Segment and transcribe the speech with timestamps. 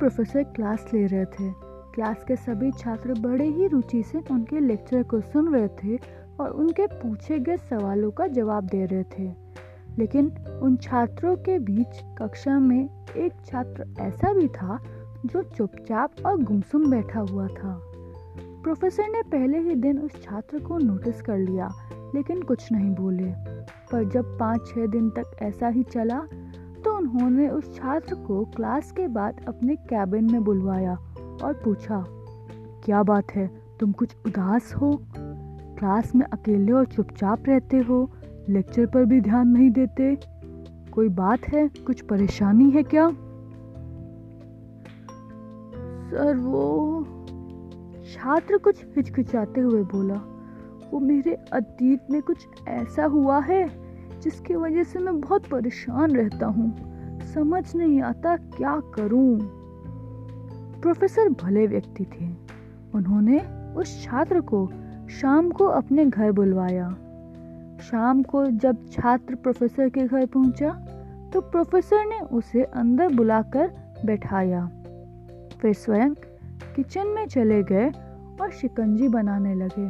[0.00, 1.50] Professor class ले रहे थे।
[1.94, 5.98] क्लास के सभी छात्र बड़े ही रुचि से उनके लेक्चर को सुन रहे थे
[6.40, 9.32] और उनके पूछे गए सवालों का जवाब दे रहे थे।
[9.98, 10.32] लेकिन
[10.62, 14.78] उन छात्रों के बीच कक्षा में एक छात्र ऐसा भी था
[15.26, 17.80] जो चुपचाप और गुमसुम बैठा हुआ था।
[18.62, 21.68] प्रोफेसर ने पहले ही दिन उस छात्र को नोटिस कर लिया,
[22.14, 23.32] लेकिन कुछ नहीं बोले।
[23.92, 26.26] पर जब पाँच छः दिन तक ऐसा ही चला
[26.84, 30.94] तो उन्होंने उस छात्र को क्लास के बाद अपने कैबिन में बुलवाया
[31.42, 32.04] और पूछा,
[32.84, 33.50] क्या बात है?
[33.80, 35.02] तुम कुछ उदास हो?
[35.78, 38.10] क्लास में अकेले और चुपचाप रहते हो?
[38.48, 40.18] लेक्चर पर भी ध्यान नहीं देते?
[40.90, 41.68] कोई बात है?
[41.68, 43.08] कुछ परेशानी है क्या?
[46.10, 47.04] सर, वो
[48.12, 50.20] छात्र कुछ हिचकिचाते हुए बोला,
[50.92, 53.89] वो मेरे अतीत में कुछ ऐसा हुआ है?
[54.22, 56.70] जिसकी वजह से मैं बहुत परेशान रहता हूँ।
[57.34, 59.38] समझ नहीं आता क्या करूँ।
[60.80, 62.28] प्रोफेसर भले व्यक्ति थे।
[62.94, 63.40] उन्होंने
[63.74, 64.66] उस छात्र को
[65.10, 66.88] शाम को अपने घर बुलवाया।
[67.80, 70.70] शाम को जब छात्र प्रोफेसर के घर पहुँचा
[71.32, 73.70] तो प्रोफेसर ने उसे अंदर बुलाकर
[74.06, 74.66] बैठाया।
[75.60, 76.14] फिर स्वयं
[76.76, 77.90] किचन में चले गए
[78.40, 79.88] और शिकंजी बनाने लगे।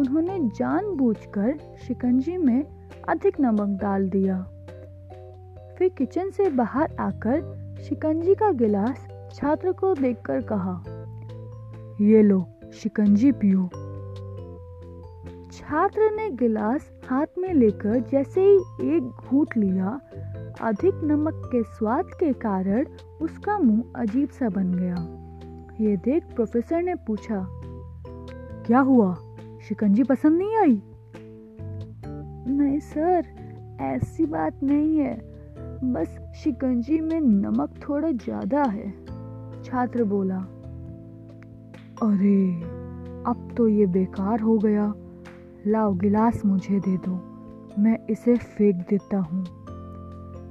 [0.00, 2.64] उन्होंने जानबूझकर शिकंजी में
[3.08, 4.42] अधिक नमक डाल दिया।
[5.78, 7.40] फिर किचन से बाहर आकर
[7.82, 10.82] शिकंजी का गिलास छात्र को देखकर कहा,
[12.00, 13.68] ये लो, शिकंजी पियो।
[15.52, 20.00] छात्र ने गिलास हाथ में लेकर जैसे ही एक घूट लिया,
[20.60, 22.86] अधिक नमक के स्वाद के कारण
[23.22, 24.96] उसका मुँह अजीब सा बन गया।
[25.80, 27.46] ये देख प्रोफेसर ने पूछा,
[28.66, 29.14] क्या हुआ?
[29.68, 30.82] शिकंजी पसंद नहीं आई?
[32.46, 33.24] नहीं सर,
[33.80, 35.14] ऐसी बात नहीं है।
[35.84, 38.90] बस शिकंजी में नमक थोड़ा ज़्यादा है,
[39.64, 40.36] छात्र बोला।
[42.02, 42.60] अरे,
[43.26, 44.94] अब तो ये बेकार हो गया।
[45.66, 47.12] लाओ गिलास मुझे दे दो,
[47.78, 49.44] मैं इसे फेंक देता हूँ।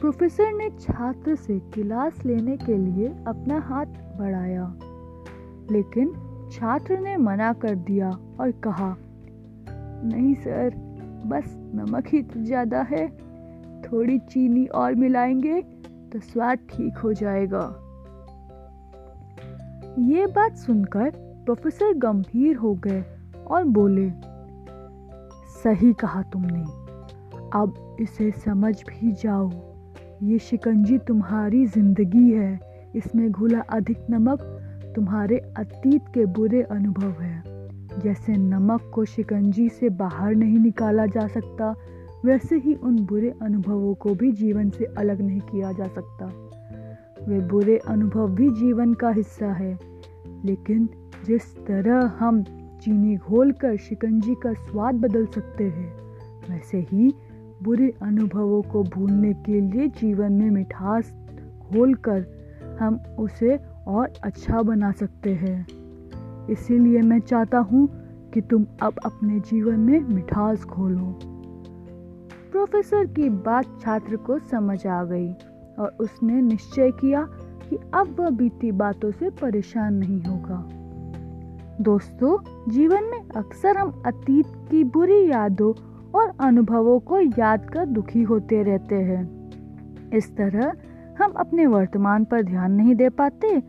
[0.00, 3.86] प्रोफेसर ने छात्र से गिलास लेने के लिए अपना हाथ
[4.18, 4.74] बढ़ाया।
[5.70, 6.12] लेकिन
[6.52, 8.96] छात्र ने मना कर दिया और कहा,
[10.04, 10.93] नहीं सर
[11.26, 13.06] बस नमक ही तो ज़्यादा है।
[13.82, 15.60] थोड़ी चीनी और मिलाएँगे
[16.12, 17.64] तो स्वाद ठीक हो जाएगा।
[20.04, 21.10] ये बात सुनकर
[21.44, 23.02] प्रोफेसर गंभीर हो गए
[23.46, 24.08] और बोले,
[25.62, 26.62] सही कहा तुमने।
[27.54, 29.50] अब इसे समझ भी जाओ।
[30.22, 32.58] ये शिकंजी तुम्हारी ज़िंदगी है।
[32.96, 34.42] इसमें घुला अधिक नमक
[34.96, 37.53] तुम्हारे अतीत के बुरे अनुभव है।
[38.04, 41.74] जैसे नमक को शिकंजी से बाहर नहीं निकाला जा सकता,
[42.24, 46.26] वैसे ही उन बुरे अनुभवों को भी जीवन से अलग नहीं किया जा सकता।
[47.28, 49.78] वे बुरे अनुभव भी जीवन का हिस्सा है,
[50.44, 50.88] लेकिन
[51.26, 52.42] जिस तरह हम
[52.82, 55.92] चीनी घोल कर शिकंजी का स्वाद बदल सकते हैं,
[56.50, 57.14] वैसे ही
[57.62, 61.14] बुरे अनुभवों को भूलने के लिए जीवन में मिठास
[61.72, 62.26] घोल कर
[62.80, 65.66] हम उसे और अच्छा बना सकते हैं।
[66.50, 67.88] इसीलिए मैं चाहता हूँ
[68.34, 71.18] कि तुम अब अपने जीवन में मिठास घोलो
[72.52, 75.32] प्रोफेसर की बात छात्र को समझ आ गई
[75.78, 77.26] और उसने निश्चय किया
[77.68, 80.68] कि अब वह बीती बातों से परेशान नहीं होगा।
[81.80, 82.38] दोस्तों,
[82.70, 85.72] जीवन में अक्सर हम अतीत की बुरी यादों
[86.12, 89.22] और अनुभवों को याद कर दुखी होते रहते हैं।
[90.10, 90.72] इस तरह
[91.22, 93.62] हम अपने वर्तमान पर ध्यान नहीं दे पाते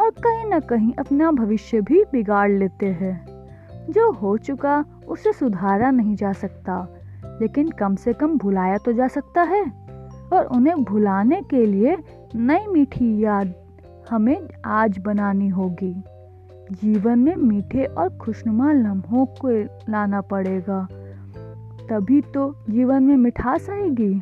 [0.00, 3.26] और कहीं ना कहीं अपना भविष्य भी बिगाड़ लेते हैं।
[3.90, 6.88] जो हो चुका, उसे सुधारा नहीं जा सकता।
[7.24, 9.72] लेकिन कम से कम भुलाया तो जा सकता है।
[10.32, 11.96] और उन्हें भुलाने के लिए
[12.34, 13.54] नई मीठी याद
[14.10, 16.02] हमें आज बनानी होगी।
[16.72, 19.48] जीवन में मीठे और खुशनुमा लम्हों को
[19.90, 20.88] लाना पड़ेगा।
[21.90, 24.20] तभी तो जीवन में मिठास आएगी।